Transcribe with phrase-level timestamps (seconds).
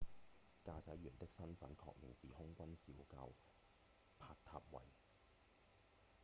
[0.65, 3.31] 駕駛員的身分確認是空軍少校
[4.17, 4.87] 帕塔維 dilokrit pattavee